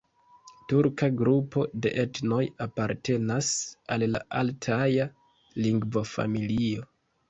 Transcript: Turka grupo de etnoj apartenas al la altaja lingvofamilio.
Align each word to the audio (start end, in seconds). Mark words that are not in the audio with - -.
Turka 0.71 1.09
grupo 1.19 1.65
de 1.83 1.91
etnoj 2.05 2.41
apartenas 2.67 3.53
al 3.99 4.09
la 4.17 4.27
altaja 4.43 5.11
lingvofamilio. 5.65 6.95